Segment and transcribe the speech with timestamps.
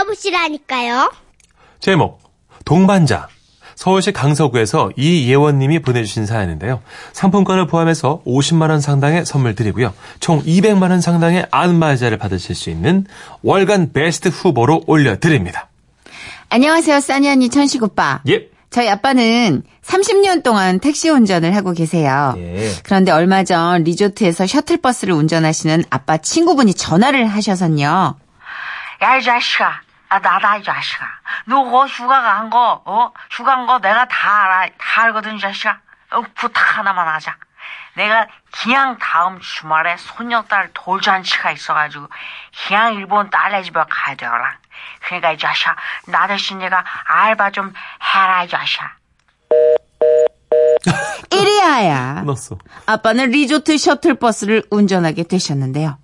[0.00, 1.12] 들어보시라니까요.
[1.80, 2.20] 제목
[2.64, 3.28] 동반자
[3.74, 6.82] 서울시 강서구에서 이예원님이 보내주신 사연인데요.
[7.12, 9.94] 상품권을 포함해서 50만 원 상당의 선물 드리고요.
[10.20, 13.06] 총 200만 원 상당의 안마자를 받으실 수 있는
[13.42, 15.68] 월간 베스트 후보로 올려드립니다.
[16.50, 18.20] 안녕하세요, 써니 언니 천식 오빠.
[18.28, 18.48] 예.
[18.68, 22.34] 저희 아빠는 30년 동안 택시 운전을 하고 계세요.
[22.36, 22.70] 예.
[22.82, 28.16] 그런데 얼마 전 리조트에서 셔틀버스를 운전하시는 아빠 친구분이 전화를 하셔서요.
[29.02, 29.80] 야, 이 자식아.
[30.10, 31.06] 아, 나다, 이 자식아.
[31.46, 33.12] 너 그거 휴가 간 거, 어?
[33.30, 34.68] 휴가 간 거 내가 다 알아.
[34.76, 35.78] 다 알거든, 이 자식아.
[36.10, 37.36] 어, 부탁 하나만 하자.
[37.94, 42.08] 내가 그냥 다음 주말에 손녀딸 돌잔치가 있어가지고
[42.66, 44.58] 그냥 일본 딸네 집에 가야 되거라.
[45.04, 45.76] 그러니까 이 자식아,
[46.08, 47.72] 나 대신 내가 알바 좀
[48.02, 48.92] 해라, 이 자식아.
[51.30, 52.22] 이리하야.
[52.22, 52.58] 끊었어.
[52.86, 55.98] 아빠는 리조트 셔틀버스를 운전하게 되셨는데요.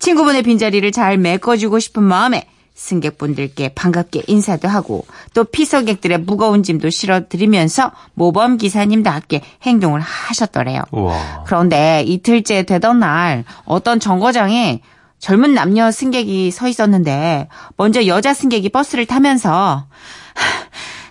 [0.00, 7.90] 친구분의 빈자리를 잘 메꿔주고 싶은 마음에 승객분들께 반갑게 인사도 하고 또 피서객들의 무거운 짐도 실어드리면서
[8.14, 10.82] 모범 기사님답게 행동을 하셨더래요.
[10.92, 11.44] 우와.
[11.46, 14.82] 그런데 이틀째 되던 날 어떤 정거장에
[15.18, 19.86] 젊은 남녀 승객이 서 있었는데 먼저 여자 승객이 버스를 타면서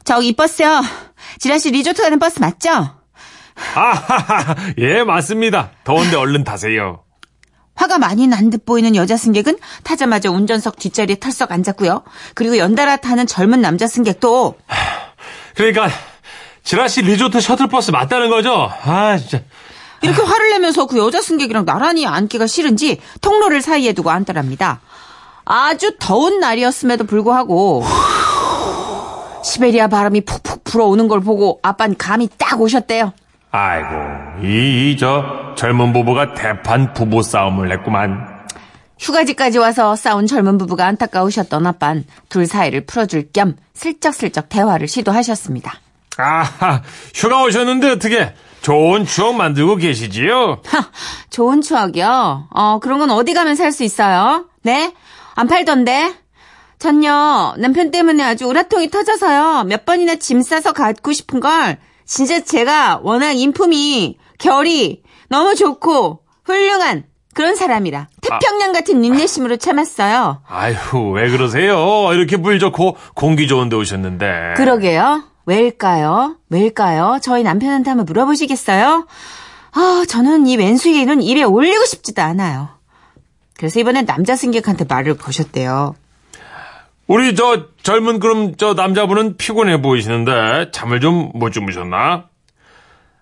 [0.03, 0.83] 저기 이 버스요.
[1.39, 2.69] 지라시 리조트 가는 버스 맞죠?
[3.73, 5.71] 아하하, 예, 맞습니다.
[5.83, 7.04] 더운데 얼른 타세요.
[7.75, 12.03] 화가 많이 난 듯 보이는 여자 승객은 타자마자 운전석 뒷자리에 털썩 앉았고요.
[12.33, 14.55] 그리고 연달아 타는 젊은 남자 승객도
[15.55, 15.89] 그러니까,
[16.63, 18.69] 지라시 리조트 셔틀버스 맞다는 거죠?
[18.83, 19.41] 아, 진짜.
[20.01, 24.81] 이렇게 화를 내면서 그 여자 승객이랑 나란히 앉기가 싫은지 통로를 사이에 두고 앉더랍니다.
[25.45, 27.83] 아주 더운 날이었음에도 불구하고
[29.43, 33.13] 시베리아 바람이 푹푹 불어오는 걸 보고 아빠는 감이 딱 오셨대요.
[33.57, 38.43] 아이고, 이, 이, 저, 젊은 부부가 대판 부부 싸움을 했구만.
[38.99, 45.73] 휴가지까지 와서 싸운 젊은 부부가 안타까우셨던 아빤 둘 사이를 풀어줄 겸 슬쩍슬쩍 대화를 시도하셨습니다.
[46.17, 46.81] 아하,
[47.13, 50.61] 휴가 오셨는데 어떻게 좋은 추억 만들고 계시지요?
[50.65, 50.89] 하,
[51.29, 52.47] 좋은 추억이요?
[52.51, 54.49] 어, 그런 건 어디 가면 살 수 있어요?
[54.63, 54.93] 네?
[55.35, 56.13] 안 팔던데?
[56.79, 59.63] 전요, 남편 때문에 아주 우라통이 터져서요.
[59.63, 67.05] 몇 번이나 짐 싸서 갖고 싶은 걸, 진짜 제가 워낙 인품이, 결이 너무 좋고, 훌륭한
[67.33, 70.41] 그런 사람이라, 태평양 같은 인내심으로 참았어요.
[70.47, 71.75] 아휴, 왜 그러세요?
[72.13, 74.53] 이렇게 물 좋고 공기 좋은 데 오셨는데.
[74.55, 75.23] 그러게요.
[75.45, 76.37] 왜일까요?
[76.49, 77.19] 왜일까요?
[77.21, 79.07] 저희 남편한테 한번 물어보시겠어요?
[79.73, 82.69] 아, 저는 이 왼수기는 입에 올리고 싶지도 않아요.
[83.57, 85.95] 그래서 이번엔 남자 승객한테 말을 거셨대요.
[87.07, 92.25] 우리 저 젊은 그럼 저 남자분은 피곤해 보이시는데 잠을 좀 못 주무셨나?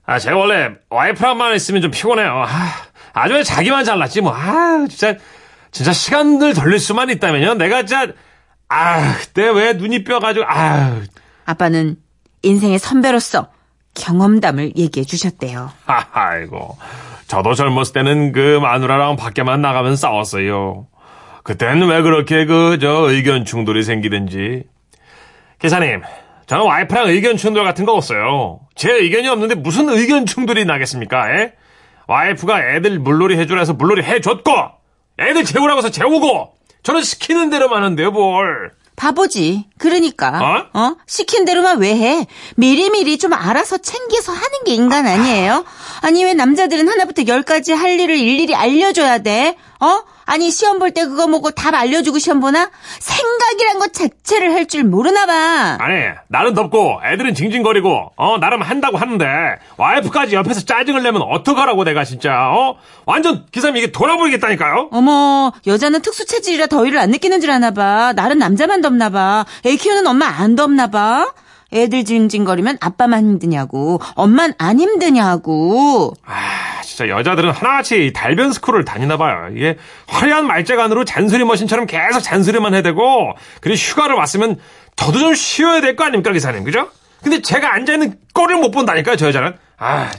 [0.05, 2.45] 아, 제가 원래 와이프랑만 있으면 좀 피곤해요.
[2.47, 2.47] 아,
[3.13, 4.33] 아주 자기만 잘났지 뭐.
[4.35, 5.15] 아, 진짜
[5.71, 7.55] 진짜 시간을 돌릴 수만 있다면요.
[7.55, 8.13] 내가 진짜
[8.69, 11.01] 아, 그때 왜 눈이 뼈가지고 아,
[11.45, 11.97] 아빠는
[12.43, 13.47] 인생의 선배로서
[13.95, 15.71] 경험담을 얘기해 주셨대요.
[15.85, 16.77] 아이고.
[17.27, 20.87] 저도 젊었을 때는 그 마누라랑 밖에만 나가면 싸웠어요.
[21.43, 24.63] 그때는 왜 그렇게 그 저 의견 충돌이 생기든지.
[25.59, 26.01] 기사님,
[26.47, 28.59] 저는 와이프랑 의견 충돌 같은 거 없어요.
[28.75, 31.29] 제 의견이 없는데 무슨 의견 충돌이 나겠습니까?
[31.35, 31.53] 에?
[32.07, 34.51] 와이프가 애들 물놀이 해주라 해서 물놀이 해줬고,
[35.19, 36.53] 애들 재우라고 해서 재우고,
[36.83, 38.71] 저는 시키는 대로만 하는데요, 뭘.
[38.95, 39.65] 바보지.
[39.83, 40.69] 그러니까.
[40.73, 40.95] 어?
[41.05, 42.25] 시킨 대로만 왜 해?
[42.55, 45.65] 미리미리 좀 알아서 챙겨서 하는 게 인간 아니에요?
[46.01, 49.57] 아니 왜 남자들은 하나부터 열까지 할 일을 일일이 알려줘야 돼?
[49.81, 50.03] 어?
[50.25, 52.71] 아니 시험 볼 때 그거 보고 답 알려주고 시험 보나?
[52.99, 55.77] 생각이란 것 자체를 할 줄 모르나 봐.
[55.81, 55.95] 아니,
[56.29, 59.25] 나는 덥고 애들은 징징거리고 어 나름 한다고 하는데
[59.75, 64.87] 와이프까지 옆에서 짜증을 내면 어떡하라고 내가 진짜 어 완전 기사님 이게 돌아버리겠다니까요.
[64.93, 68.13] 어머 여자는 특수 체질이라 더위를 안 느끼는 줄 아나 봐.
[68.15, 69.45] 나는 남자만 덥나 봐.
[69.65, 71.31] 애 키우는 엄마 안 덥나 봐.
[71.73, 73.99] 애들 징징거리면 아빠만 힘드냐고.
[74.15, 76.13] 엄만 안 힘드냐고.
[76.23, 79.49] 아 진짜 여자들은 하나같이 달변 스쿨을 다니나 봐요.
[79.55, 79.77] 이게
[80.07, 84.59] 화려한 말재간으로 잔소리 머신처럼 계속 잔소리만 해대고 그리고 휴가를 왔으면
[84.95, 86.89] 저도 좀 쉬어야 될 거 아닙니까 기사님 그죠?
[87.23, 89.55] 근데 제가 앉아있는 꼴을 못 본다니까요 저 여자는.
[89.77, 90.11] 아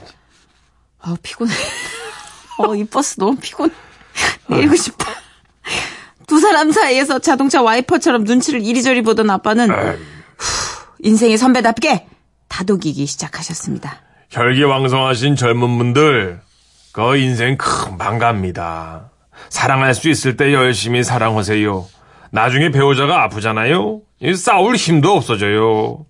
[0.99, 1.53] 아 피곤해.
[2.57, 3.71] 어, 이 버스 너무 피곤해.
[4.49, 5.05] 내리고 싶어.
[6.27, 9.97] 두 사람 사이에서 자동차 와이퍼처럼 눈치를 이리저리 보던 아빠는 후,
[10.99, 12.07] 인생의 선배답게
[12.47, 14.01] 다독이기 시작하셨습니다.
[14.31, 16.41] 혈기왕성하신 젊은 분들
[16.91, 19.11] 그 인생 금방 갑니다.
[19.49, 21.85] 사랑할 수 있을 때 열심히 사랑하세요.
[22.31, 24.01] 나중에 배우자가 아프잖아요.
[24.21, 26.05] 이 싸울 힘도 없어져요.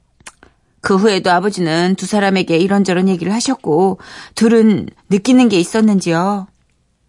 [0.81, 3.99] 그 후에도 아버지는 두 사람에게 이런저런 얘기를 하셨고
[4.35, 6.47] 둘은 느끼는 게 있었는지요.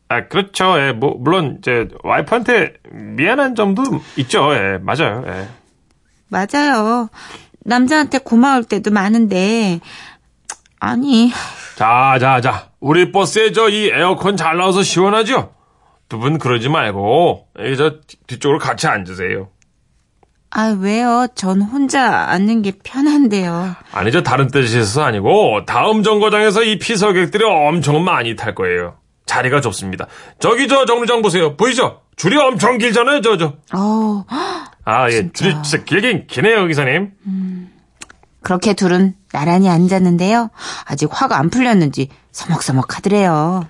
[0.08, 0.78] 아, 그렇죠.
[0.78, 3.82] 예, 뭐, 물론, 이제, 와이프한테 미안한 점도
[4.16, 4.54] 있죠.
[4.54, 5.24] 예, 맞아요.
[5.26, 5.48] 예.
[6.28, 7.08] 맞아요.
[7.64, 9.80] 남자한테 고마울 때도 많은데,
[10.78, 11.32] 아니,
[11.76, 12.68] 자, 자, 자.
[12.80, 15.52] 우리 버스에 저 이 에어컨 잘 나와서 시원하죠?
[16.08, 17.96] 두 분 그러지 말고, 저
[18.28, 19.48] 뒤쪽으로 같이 앉으세요.
[20.50, 21.26] 아, 왜요?
[21.34, 23.74] 전 혼자 앉는 게 편한데요.
[23.92, 28.94] 아니, 저 다른 뜻이어서 아니고, 다음 정거장에서 이 피서객들이 엄청 많이 탈 거예요.
[29.36, 30.06] 자리가 좁습니다.
[30.38, 31.56] 저기 저 정류장 보세요.
[31.56, 32.00] 보이죠?
[32.16, 33.54] 줄이 엄청 길잖아요, 저, 저.
[33.74, 34.24] 어우,
[34.84, 35.12] 아, 예.
[35.12, 35.32] 진짜.
[35.34, 37.12] 줄이 진짜 길긴 기네요, 기사님.
[38.42, 40.50] 그렇게 둘은 나란히 앉았는데요.
[40.86, 43.68] 아직 화가 안 풀렸는지 서먹서먹 하더래요.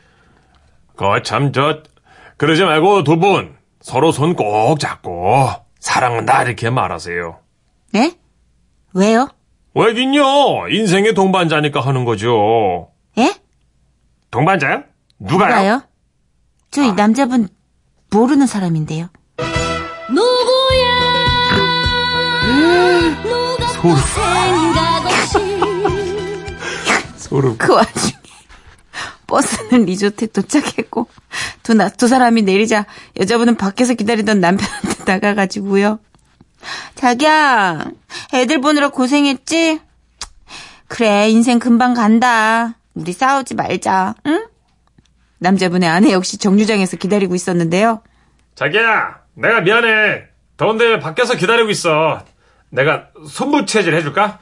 [0.95, 1.83] 그, 참, 저,
[2.37, 5.49] 그러지 말고 두 분, 서로 손 꼭 잡고,
[5.81, 7.39] 사랑한다, 이렇게 말하세요.
[7.93, 8.15] 네?
[8.95, 9.29] 왜요?
[9.75, 10.69] 왜긴요?
[10.71, 12.91] 인생의 동반자니까 하는 거죠.
[13.19, 13.35] 예?
[14.31, 14.85] 동반자요?
[15.19, 15.49] 누가요?
[15.49, 15.83] 누가요?
[16.71, 17.49] 저이 남자분
[18.11, 19.09] 모르는 사람인데요.
[23.83, 23.97] 소름.
[27.17, 27.57] 소름.
[27.59, 28.13] 그 와중에
[29.27, 31.09] 버스는 리조트에 도착했고
[31.63, 32.87] 두, 나, 두 사람이 내리자
[33.19, 35.99] 여자분은 밖에서 기다리던 남편한테 나가가지고요.
[36.95, 37.85] 자기야,
[38.35, 39.81] 애들 보느라 고생했지?
[40.89, 42.77] 그래, 인생 금방 간다.
[42.95, 44.47] 우리 싸우지 말자, 응?
[45.39, 48.03] 남자분의 아내 역시 정류장에서 기다리고 있었는데요.
[48.55, 50.25] 자기야, 내가 미안해.
[50.57, 52.23] 더운데 밖에서 기다리고 있어.
[52.71, 54.39] 내가 손부채질 해줄까?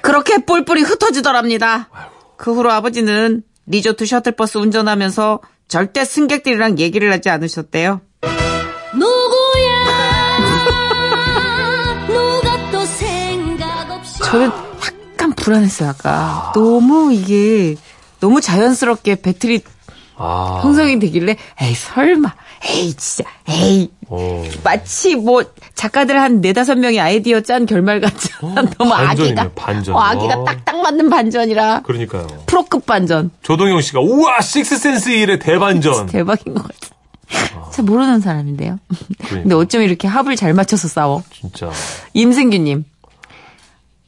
[0.00, 1.90] 그렇게 뿔뿔이 흩어지더랍니다.
[2.36, 8.00] 그 후로 아버지는 리조트 셔틀버스 운전하면서 절대 승객들이랑 얘기를 하지 않으셨대요.
[12.06, 14.50] 누가 또 생각 없이 저는
[15.12, 16.52] 약간 불안했어요, 아까.
[16.54, 17.76] 너무 이게,
[18.20, 19.62] 너무 자연스럽게 배틀이
[20.20, 20.60] 아.
[20.62, 22.34] 형성이 되길래, 에이, 설마,
[22.64, 23.88] 에이, 진짜, 에이.
[24.08, 24.42] 어.
[24.64, 25.44] 마치 뭐,
[25.74, 28.62] 작가들 한 네다섯 명이 아이디어 짠 결말 같잖아.
[28.78, 29.50] 너무 반전이네요, 아기가.
[29.54, 29.94] 반전.
[29.94, 30.44] 어, 아기가 어.
[30.44, 31.82] 딱딱 맞는 반전이라.
[31.82, 32.26] 그러니까요.
[32.46, 33.30] 프로급 반전.
[33.42, 36.06] 조동영 씨가, 우와, 식스센스 1의 대반전.
[36.10, 37.70] 대박인 것 같아.
[37.70, 38.78] 잘 모르는 사람인데요.
[38.88, 39.56] 근데 그러니까.
[39.58, 41.22] 어쩜 이렇게 합을 잘 맞춰서 싸워.
[41.30, 41.70] 진짜.
[42.14, 42.84] 임승규님.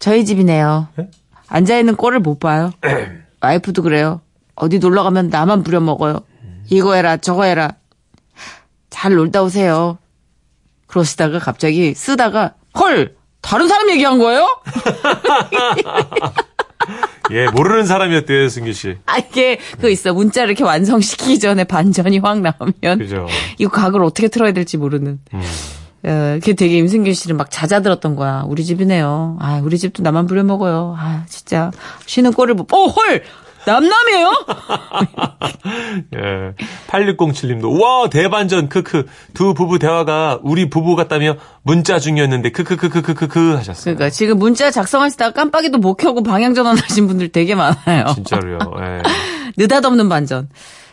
[0.01, 0.89] 저희 집이네요.
[0.97, 1.09] 네?
[1.47, 2.73] 앉아있는 꼴을 못 봐요.
[3.41, 4.21] 와이프도 그래요.
[4.55, 6.21] 어디 놀러 가면 나만 부려먹어요.
[6.71, 7.73] 이거 해라, 저거 해라.
[8.91, 9.99] 잘 놀다 오세요.
[10.87, 13.17] 그러시다가 갑자기 쓰다가, 헐!
[13.41, 14.47] 다른 사람 얘기한 거예요?
[17.31, 18.99] 예, 모르는 사람이었대요, 승기 씨.
[19.07, 20.13] 아, 이게, 그거 있어.
[20.13, 22.99] 문자 이렇게 완성시키기 전에 반전이 확 나오면.
[22.99, 23.27] 그죠.
[23.59, 25.21] 이거 각을 어떻게 틀어야 될지 모르는.
[25.33, 25.43] 음.
[26.03, 28.45] 어, 그게 되게 임승규 씨를 막 잦아들었던 거야.
[28.47, 29.37] 우리 집이네요.
[29.41, 30.97] 아, 우리 집도 나만 부려 먹어요.
[30.99, 31.71] 아, 진짜.
[32.07, 33.23] 쉬는 꼴을 보, 어, 헐!
[33.67, 34.47] 남남이에요?
[36.17, 36.55] 예.
[36.87, 39.05] 8607님도, 와, 대반전, 크크.
[39.35, 43.95] 두 부부 대화가 우리 부부 같다며 문자 중이었는데, 크크크크크크크 하셨어요.
[43.97, 48.07] 그러니까 지금 문자 작성하시다가 깜빡이도 못 켜고 방향전환 하신 분들 되게 많아요.
[48.17, 48.59] 진짜로요.
[48.81, 49.03] 예.
[49.59, 50.49] 느닷없는 반전.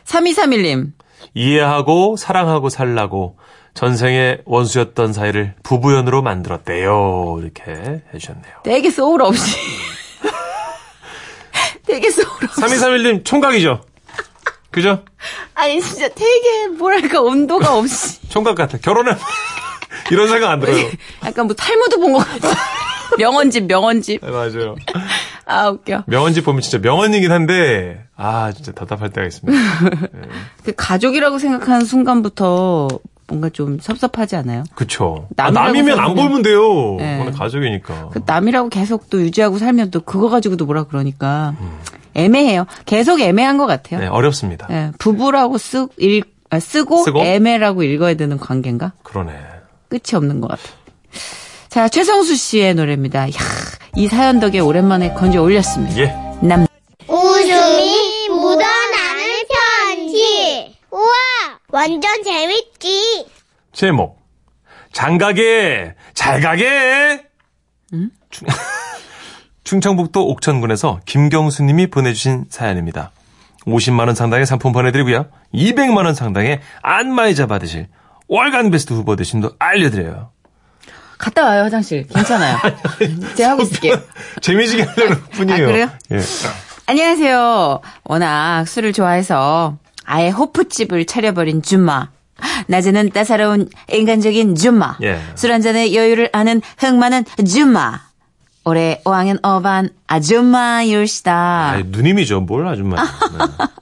[0.05, 0.91] 3231님.
[1.33, 3.37] 이해하고 사랑하고 살라고
[3.77, 7.37] 전생의 원수였던 사이를 부부연으로 만들었대요.
[7.39, 8.53] 이렇게 해주셨네요.
[8.63, 9.55] 되게 소울 없이.
[11.85, 12.59] 되게 소울 없이.
[12.59, 13.81] 3231님 총각이죠?
[14.71, 15.03] 그죠?
[15.53, 18.19] 아니, 진짜 되게, 뭐랄까, 온도가 없이.
[18.29, 18.79] 총각 같아.
[18.79, 19.15] 결혼해.
[20.11, 20.89] 이런 생각 안 들어요.
[21.23, 22.49] 약간 뭐 탈무드 본 것 같아.
[23.19, 24.21] 명언집, 명언집.
[24.25, 24.75] 네, 맞아요.
[25.45, 26.03] 아, 웃겨.
[26.07, 29.59] 명언집 보면 진짜 명언이긴 한데, 아, 진짜 답답할 때가 있습니다.
[30.63, 32.87] 그 가족이라고 생각하는 순간부터
[33.27, 34.63] 뭔가 좀 섭섭하지 않아요?
[34.75, 35.27] 그쵸.
[35.37, 36.95] 아, 남이라고 남이면 안 보면 돼요.
[36.97, 37.29] 네.
[37.35, 38.09] 가족이니까.
[38.11, 41.53] 그 남이라고 계속 또 유지하고 살면 또 그거 가지고도 뭐라 그러니까
[42.13, 42.65] 애매해요.
[42.85, 43.99] 계속 애매한 것 같아요.
[43.99, 44.67] 네, 어렵습니다.
[44.71, 47.19] 예, 부부라고 쓰, 읽, 아, 쓰고, 쓰고?
[47.19, 48.93] 애매라고 읽어야 되는 관계인가?
[49.03, 49.33] 그러네.
[49.89, 50.63] 끝이 없는 것 같아.
[51.69, 53.27] 자, 최성수 씨의 노래입니다.
[53.27, 53.37] 이야,
[53.95, 55.97] 이 사연 덕에 오랜만에 건져 올렸습니다.
[55.97, 56.15] 예.
[56.41, 56.65] 남,
[57.07, 59.23] 웃음이 묻어나는
[59.85, 61.03] 편지 우와
[61.77, 63.27] 완전 재밌지
[63.71, 64.17] 제목.
[64.93, 67.23] 장 가게, 잘 가게!
[68.31, 68.47] 충,
[69.63, 73.11] 충청북도 옥천군에서 김경수 님이 보내주신 사연입니다.
[73.67, 75.27] 50만원 상당의 상품 보내드리고요.
[75.53, 77.89] 200만원 상당의 안마의자 받으실
[78.27, 80.31] 월간 베스트 후보 대신도 알려드려요.
[81.19, 82.07] 갔다 와요, 화장실.
[82.07, 82.57] 괜찮아요.
[83.37, 84.01] 제가 하고 있을게요.
[84.41, 85.63] 재미지게 하려는 뿐이에요.
[85.63, 85.89] 아, 그래요?
[86.11, 86.19] 예.
[86.87, 87.81] 안녕하세요.
[88.03, 89.77] 워낙 술을 좋아해서
[90.07, 92.09] 아예 호프집을 차려버린 줌마.
[92.67, 94.97] 낮에는 따사로운 인간적인 줌마.
[95.03, 95.19] 예.
[95.35, 98.01] 술 한잔에 여유를 아는 흥 많은 줌마.
[98.63, 101.71] 올해 5학년 어반 아줌마율시다.
[101.71, 102.41] 아이, 누님이죠.
[102.41, 102.97] 뭘 아줌마.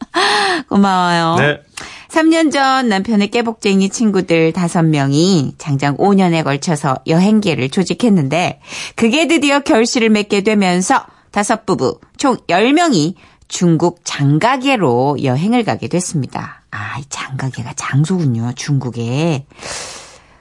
[0.69, 1.35] 고마워요.
[1.39, 1.61] 네.
[2.09, 8.61] 3년 전 남편의 깨복쟁이 친구들 5명이 장장 5년에 걸쳐서 여행계를 조직했는데
[8.95, 13.15] 그게 드디어 결실을 맺게 되면서 다섯 부부 총 10명이
[13.47, 16.63] 중국 장가계로 여행을 가게 됐습니다.
[16.71, 18.53] 아, 이 장가계가 장소군요.
[18.55, 19.45] 중국에.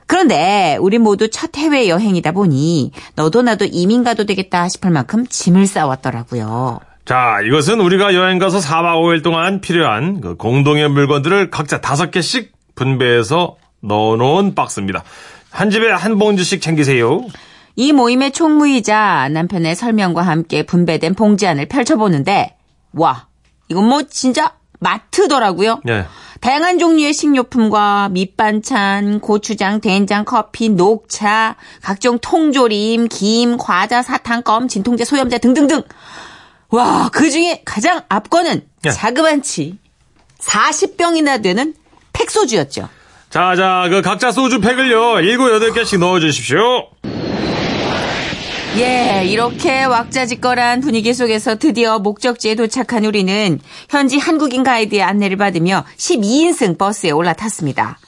[0.06, 5.66] 그런데 우리 모두 첫 해외 여행이다 보니 너도 나도 이민 가도 되겠다 싶을 만큼 짐을
[5.66, 6.80] 싸왔더라고요.
[7.04, 12.52] 자, 이것은 우리가 여행 가서 4박 5일 동안 필요한 그 공동의 물건들을 각자 다섯 개씩
[12.74, 15.04] 분배해서 넣어놓은 박스입니다.
[15.50, 17.26] 한 집에 한 봉지씩 챙기세요.
[17.76, 22.56] 이 모임의 총무이자 남편의 설명과 함께 분배된 봉지 안을 펼쳐보는데
[22.94, 23.26] 와
[23.68, 25.80] 이건 뭐 진짜 마트더라고요.
[25.88, 26.06] 예.
[26.40, 35.06] 다양한 종류의 식료품과 밑반찬, 고추장, 된장, 커피, 녹차, 각종 통조림, 김, 과자, 사탕, 껌, 진통제,
[35.06, 35.82] 소염제 등등등.
[36.68, 38.90] 와, 그 중에 가장 앞거는 예.
[38.90, 39.78] 자그만치
[40.38, 41.74] 40병이나 되는
[42.12, 42.88] 팩소주였죠.
[43.30, 46.90] 자, 자, 그 각자 소주 팩을요, 7, 8개씩 넣어주십시오.
[48.76, 56.76] 예, 이렇게 왁자지껄한 분위기 속에서 드디어 목적지에 도착한 우리는 현지 한국인 가이드의 안내를 받으며 12인승
[56.76, 58.00] 버스에 올라탔습니다.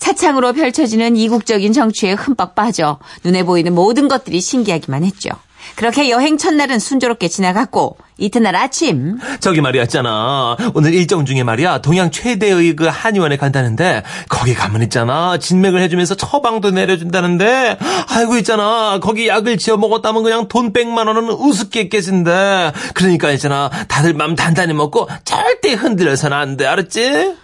[0.00, 5.30] 차창으로 펼쳐지는 이국적인 정취에 흠뻑 빠져 눈에 보이는 모든 것들이 신기하기만 했죠.
[5.76, 10.56] 그렇게 여행 첫날은 순조롭게 지나갔고 이튿날 아침 저기 말이야 있잖아.
[10.74, 11.78] 오늘 일정 중에 말이야.
[11.78, 15.38] 동양 최대의 그 한의원에 간다는데 거기 가면 있잖아.
[15.38, 18.98] 진맥을 해주면서 처방도 내려준다는데 아이고 있잖아.
[19.00, 22.72] 거기 약을 지어 먹었다면 그냥 돈 백만 원은 우습게 깨진대.
[22.94, 23.70] 그러니까 있잖아.
[23.88, 26.66] 다들 맘 단단히 먹고 절대 흔들려서는 안 돼.
[26.66, 27.34] 알았지?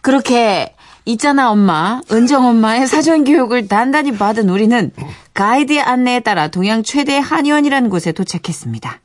[0.00, 0.74] 그렇게
[1.05, 4.91] 있잖아 엄마 은정 엄마의 사전 교육을 단단히 받은 우리는
[5.33, 8.99] 가이드의 안내에 따라 동양 최대 한의원이라는 곳에 도착했습니다.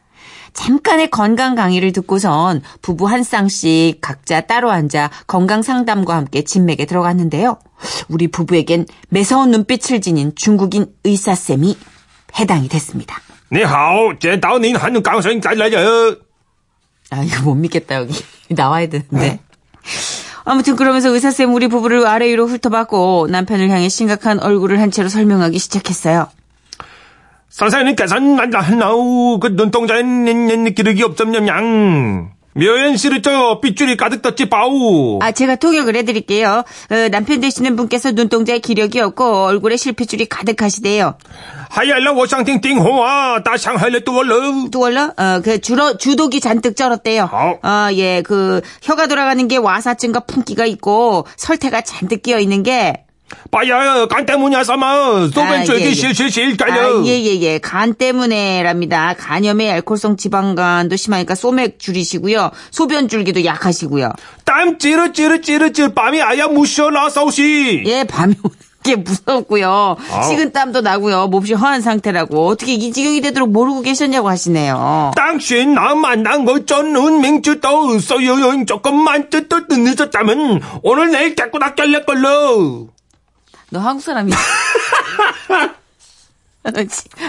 [0.53, 7.59] 잠깐의 건강 강의를 듣고선 부부 한 쌍씩 각자 따로 앉아 건강 상담과 함께 진맥에 들어갔는데요.
[8.09, 11.77] 우리 부부에겐 매서운 눈빛을 지닌 중국인 의사쌤이
[12.39, 13.17] 해당이 됐습니다.
[13.51, 16.17] 你好,接到您한강선 잘라요.
[17.11, 18.15] 아, 이거 못 믿겠다, 여기.
[18.49, 19.41] 나와야 되는데.
[20.50, 25.60] 아무튼 그러면서 의사쌤 우리 부부를 아래 위로 훑어봤고 남편을 향해 심각한 얼굴을 한 채로 설명하기
[25.60, 26.30] 시작했어요.
[27.50, 28.50] 선생님께서는
[28.80, 30.04] 나우 그 눈동자에
[30.74, 32.37] 기력이 없점냠냥.
[32.58, 35.20] 묘연 씨를 저 빗줄이 가득 떴지 바우.
[35.22, 36.64] 아, 제가 통역을 해드릴게요.
[36.90, 41.16] 어, 남편 되시는 분께서 눈동자에 기력이 없고 얼굴에 실핏줄이 가득하시대요.
[41.70, 44.70] 하이알라 워샹팅 띵호아 따샹하이레 뚜월러.
[44.72, 47.30] 또 원래 어, 그 주로 주독이 잔뜩 쩔었대요.
[47.32, 47.60] 아우.
[47.62, 53.04] 어, 예, 그 혀가 돌아가는 게 와사증과 풍기가 있고 설태가 잔뜩 끼어 있는 게
[53.52, 55.28] 빠야 간 때문이야 사마.
[55.34, 55.94] 소변줄기 예, 예.
[55.94, 57.06] 실실실 아, 깔려.
[57.06, 57.58] 예, 예, 예.
[57.60, 59.16] 간 때문에랍니다.
[59.18, 62.52] 간염에 알코올성 지방간도 심하니까 소맥 줄이시고요.
[62.72, 64.12] 소변 줄기도 약하시고요.
[64.46, 67.84] 땀 찌르 찌르 찌르 찌르 밤이 아야 무셔라 사우시.
[67.86, 68.36] 예, 밤이
[68.84, 69.98] 게 무섭고요.
[70.12, 70.24] 아우.
[70.30, 71.28] 식은 땀도 나고요.
[71.28, 72.48] 몹시 허한 상태라고.
[72.48, 75.12] 어떻게 이 지경이 되도록 모르고 계셨냐고 하시네요.
[75.16, 78.66] 당신 나 만 난 거 저는 맹주도 없어요.
[78.66, 82.90] 조금만 뜻도 늦었다면 오늘 내일 깨끗하게 결례 걸로.
[83.70, 84.36] 너 한국 사람이야.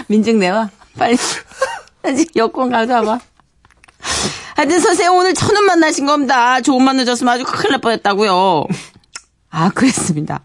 [0.07, 0.69] 민증 내와.
[0.97, 1.17] 빨리.
[2.35, 3.19] 여권 가져와봐.
[4.55, 6.61] 하여튼 선생님 오늘 천원 만나신 겁니다.
[6.61, 8.65] 조금만 늦었으면 아주 큰일 날 뻔했다고요.
[9.51, 10.41] 아 그랬습니다.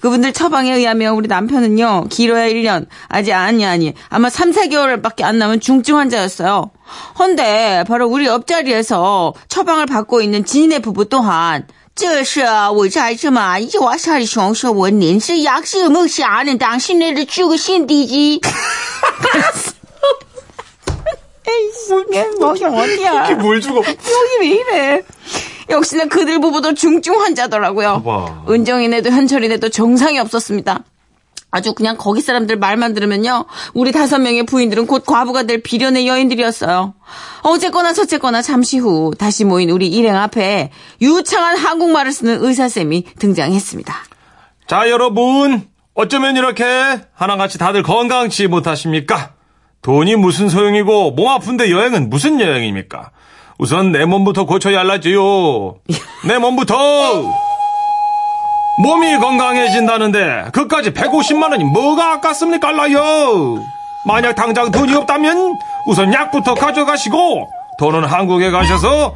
[0.00, 2.06] 그분들 처방에 의하면 우리 남편은요.
[2.10, 2.86] 길어야 1년.
[3.08, 3.94] 아직 아니 아니.
[4.08, 6.70] 아마 3, 4개월밖에 안 남은 중증 환자였어요.
[7.18, 12.41] 헌데 바로 우리 옆자리에서 처방을 받고 있는 지인의 부부 또한 这是
[12.73, 18.39] 我在这么一와사리熊说我您是약식 먹지 않은 당신네를 죽으신 뒤지.
[21.49, 21.93] 에이씨,
[22.39, 23.35] 뭐야, 어디야.
[23.35, 23.77] 뭘 죽어?
[23.79, 23.97] 여기
[24.41, 25.01] 왜 이래?
[25.69, 28.03] 역시나 그들 부부도 중증 환자더라고요.
[28.03, 28.43] 봐봐.
[28.49, 30.83] 은정이네도 현철이네도 정상이 없었습니다.
[31.52, 33.44] 아주 그냥 거기 사람들 말만 들으면요.
[33.74, 36.94] 우리 다섯 명의 부인들은 곧 과부가 될 비련의 여인들이었어요.
[37.42, 40.70] 어쨌거나 저쨌거나 잠시 후 다시 모인 우리 일행 앞에
[41.02, 43.94] 유창한 한국말을 쓰는 의사쌤이 등장했습니다.
[44.66, 45.70] 자, 여러분.
[45.94, 46.64] 어쩌면 이렇게
[47.12, 49.32] 하나같이 다들 건강치 못하십니까?
[49.82, 53.10] 돈이 무슨 소용이고 몸 아픈데 여행은 무슨 여행입니까?
[53.58, 55.74] 우선 내 몸부터 고쳐야 할라지요.
[56.26, 57.51] 내 몸부터!
[58.78, 63.62] 몸이 건강해진다는데 그까지 150만 원이 뭐가 아깝습니까, 알라요?
[64.06, 69.14] 만약 당장 돈이 없다면 우선 약부터 가져가시고 돈은 한국에 가셔서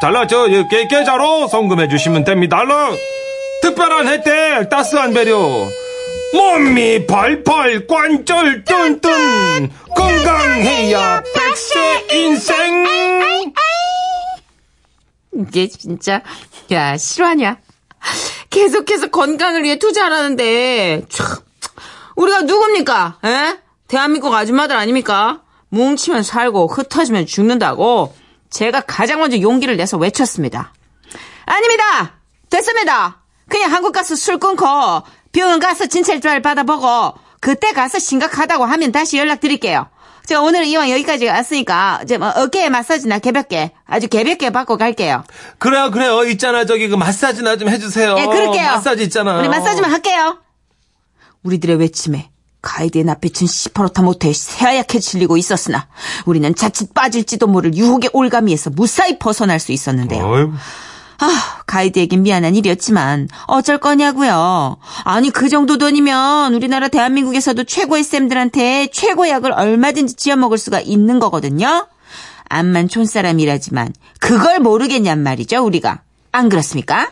[0.00, 2.58] 잘라저 깨깨자로 송금해 주시면 됩니다.
[2.60, 2.90] 알라.
[3.62, 5.36] 특별한 혜택, 따스한 배려.
[6.34, 12.84] 몸이 펄펄 관절 뚠뚠 건강해야 백세 인생
[15.32, 16.20] 이게 진짜
[16.70, 17.56] 야 실화냐?
[18.50, 21.26] 계속해서 건강을 위해 투자하라는데 참
[22.16, 23.18] 우리가 누굽니까?
[23.24, 23.58] 에?
[23.86, 25.42] 대한민국 아줌마들 아닙니까?
[25.70, 28.14] 뭉치면 살고 흩어지면 죽는다고
[28.50, 30.72] 제가 가장 먼저 용기를 내서 외쳤습니다.
[31.44, 32.14] 아닙니다.
[32.50, 33.22] 됐습니다.
[33.48, 34.66] 그냥 한국 가서 술 끊고
[35.32, 39.88] 병원 가서 진찰 받아보고 그때 가서 심각하다고 하면 다시 연락드릴게요.
[40.28, 45.24] 제가 오늘 이왕 여기까지 왔으니까 이제 뭐 어깨 마사지나 개벽게 아주 개벽게 받고 갈게요.
[45.56, 46.22] 그래요, 그래요.
[46.24, 46.66] 있잖아.
[46.66, 48.14] 저기 그 마사지나 좀 해주세요.
[48.18, 48.72] 예, 그럴게요.
[48.72, 49.38] 마사지 있잖아.
[49.38, 50.36] 우리 마사지만 할게요.
[51.44, 52.28] 우리들의 외침에
[52.60, 55.88] 가이드의 낯빛은 시퍼렇다 못해 새하얗게 질리고 있었으나
[56.26, 60.28] 우리는 자칫 빠질지도 모를 유혹의 올가미에서 무사히 벗어날 수 있었는데요.
[60.28, 60.52] 어이구.
[61.20, 64.78] 아, 가이드에겐 미안한 일이었지만 어쩔 거냐고요.
[65.04, 71.18] 아니 그 정도 돈이면 우리나라 대한민국에서도 최고의 쌤들한테 최고 약을 얼마든지 지어 먹을 수가 있는
[71.18, 71.88] 거거든요.
[72.48, 76.02] 암만 촌사람이라지만 그걸 모르겠냔 말이죠, 우리가.
[76.30, 77.10] 안 그렇습니까?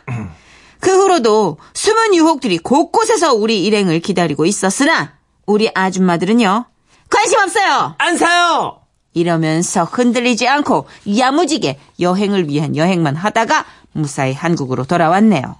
[0.80, 5.14] 그 후로도 숨은 유혹들이 곳곳에서 우리 일행을 기다리고 있었으나
[5.46, 6.66] 우리 아줌마들은요.
[7.10, 7.94] 관심 없어요.
[7.98, 8.80] 안 사요!
[9.14, 10.86] 이러면서 흔들리지 않고
[11.18, 13.64] 야무지게 여행을 위한 여행만 하다가
[13.96, 15.56] 무사히 한국으로 돌아왔네요.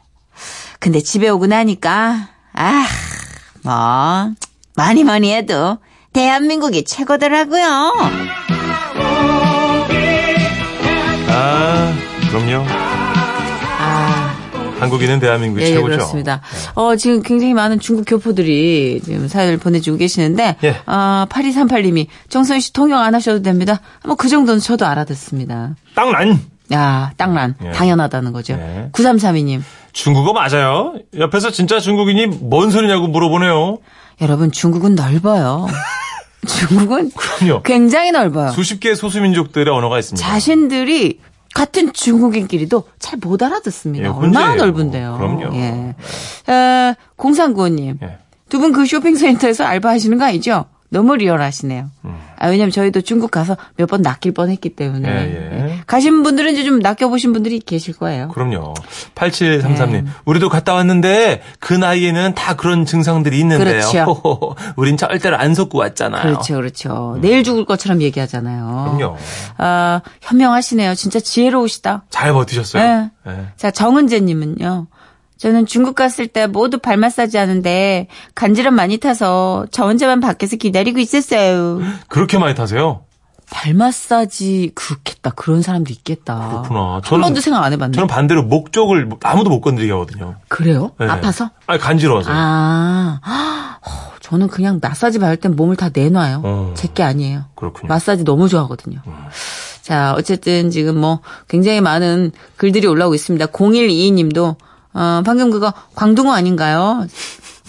[0.79, 2.87] 근데 집에 오고 나니까 아,
[3.63, 4.31] 뭐
[4.77, 5.79] 많이 많이 해도
[6.13, 7.93] 대한민국이 최고더라고요.
[11.29, 11.95] 아
[12.31, 12.65] 그럼요
[13.79, 14.35] 아,
[14.81, 16.41] 한국인은 대한민국이 예, 예, 최고죠 그렇습니다.
[16.75, 20.77] 어, 지금 굉장히 많은 중국 교포들이 지금 사연을 보내주고 계시는데, 예.
[20.87, 23.81] 아, 8238님이 정선 씨 통역 안 하셔도 됩니다.
[24.05, 25.77] 뭐 그 정도는 저도 알아듣습니다.
[25.95, 26.41] 땅난
[26.73, 27.55] 야, 땅난.
[27.65, 27.71] 예.
[27.71, 28.55] 당연하다는 거죠.
[28.55, 28.89] 예.
[28.93, 29.63] 9332님.
[29.93, 33.79] 중국어 맞아요 옆에서 진짜 중국인이 뭔 소리냐고 물어보네요
[34.21, 35.67] 여러분, 중국은 넓어요.
[36.47, 38.51] 중국은 그럼요 굉장히 넓어요.
[38.51, 41.21] 수십 개의 소수민족들의 언어가 있습니다 자신들이
[41.55, 44.05] 같은 중국인끼리도 잘 못 알아듣습니다.
[44.05, 44.57] 예, 얼마나 혼자예요.
[44.57, 45.17] 넓은데요.
[45.19, 45.57] 그럼요.
[45.57, 45.95] 예.
[46.53, 48.03] 어, 0395님.
[48.03, 48.19] 예.
[48.51, 50.67] 두분 그 쇼핑센터에서 알바하시는 거 아니죠?
[50.91, 51.91] 너무 리얼하시네요.
[52.05, 52.17] 음.
[52.39, 55.09] 아, 왜냐면 저희도 중국 가서 몇 번 낚일 뻔 했기 때문에.
[55.09, 55.69] 예, 예.
[55.71, 55.81] 예.
[55.87, 58.29] 가신 분들은 이제 좀 낚여보신 분들이 계실 거예요.
[58.29, 58.75] 그럼요
[59.15, 60.05] 8733님 네.
[60.25, 64.55] 우리도 갔다 왔는데 그 나이에는 다 그런 증상들이 있는데요 그렇죠.
[64.77, 67.19] 우린 절대로 안 속고 왔잖아요 그렇죠, 그렇죠.
[67.21, 68.91] 내일 죽을 것처럼 얘기하잖아요.
[68.93, 68.97] 음.
[68.99, 69.17] 그럼요
[69.59, 70.95] 아, 현명하시네요.
[70.95, 72.05] 진짜 지혜로우시다.
[72.11, 73.11] 잘 버티셨어요 네.
[73.29, 73.47] 예.
[73.57, 74.87] 자, 정은재님은요.
[75.39, 80.99] 저는 중국 갔을 때 모두 발 마사지 하는데 간지럼 많이 타서 저 혼자만 밖에서 기다리고
[80.99, 81.81] 있었어요.
[82.09, 83.03] 그렇게 많이 타세요?
[83.51, 85.31] 발 마사지 그렇겠다.
[85.31, 86.49] 그런 사람도 있겠다.
[86.49, 86.95] 그렇구나.
[86.95, 87.93] 한 저는- 번도 생각 안 해봤네.
[87.95, 90.35] 저는 반대로 목 쪽을 아무도 못 건드리게 하거든요.
[90.49, 90.91] 그래요?
[90.99, 91.07] 네.
[91.07, 91.51] 아파서?
[91.67, 92.31] 아니, 간지러워서.
[92.33, 96.41] 아, 어, 저는 그냥 마사지 받을 땐 몸을 다 내놔요.
[96.45, 96.75] 어.
[96.77, 97.45] 제게 아니에요.
[97.55, 97.87] 그렇군요.
[97.89, 98.99] 마사지 너무 좋아하거든요.
[99.83, 103.47] 자, 어쨌든 지금 뭐 굉장히 많은 글들이 올라오고 있습니다.
[103.47, 104.57] 0122님도
[104.99, 107.07] 어, 방금 그거 광둥어 아닌가요?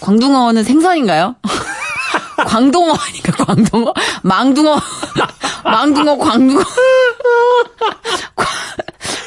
[0.00, 1.36] 광둥어는 생선인가요?
[2.46, 3.44] 광동어 아닌가?
[3.44, 3.92] 광동어?
[4.22, 4.80] 망둥어?
[5.64, 6.62] 망둥어, 광둥어?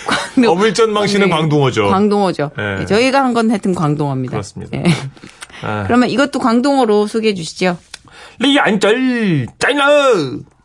[0.07, 0.51] 광둥어.
[0.51, 1.33] 어물전망씨는 네.
[1.35, 1.89] 광둥어죠.
[1.89, 2.51] 광동어죠.
[2.57, 2.79] 예.
[2.79, 4.31] 네, 저희가 한 건 하여튼 광동어입니다.
[4.31, 4.77] 그렇습니다.
[4.77, 4.83] 예.
[5.61, 5.83] 아.
[5.85, 7.77] 그러면 이것도 광동어로 소개해 주시죠.
[8.39, 9.83] 리안절 짜이너